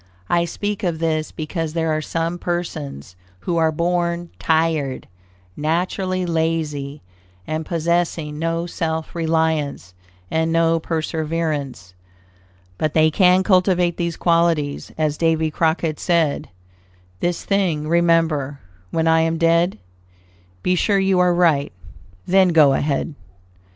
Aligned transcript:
I 0.31 0.45
speak 0.45 0.81
of 0.81 0.97
this 0.97 1.31
because 1.31 1.73
there 1.73 1.95
are 1.95 2.01
some 2.01 2.39
persons 2.39 3.15
who 3.41 3.57
are 3.57 3.71
"born 3.71 4.31
tired;" 4.39 5.07
naturally 5.55 6.25
lazy 6.25 7.03
and 7.45 7.67
possessing 7.67 8.39
no 8.39 8.65
self 8.65 9.13
reliance 9.13 9.93
and 10.31 10.51
no 10.51 10.79
perseverance. 10.79 11.93
But 12.79 12.95
they 12.95 13.11
can 13.11 13.43
cultivate 13.43 13.97
these 13.97 14.17
qualities, 14.17 14.91
as 14.97 15.17
Davy 15.19 15.51
Crockett 15.51 15.99
said: 15.99 16.49
"This 17.19 17.45
thing 17.45 17.87
remember, 17.87 18.59
when 18.89 19.05
I 19.07 19.21
am 19.21 19.37
dead: 19.37 19.77
Be 20.63 20.73
sure 20.73 20.97
you 20.97 21.19
are 21.19 21.31
right, 21.31 21.71
then 22.25 22.47
go 22.47 22.73
ahead." 22.73 23.13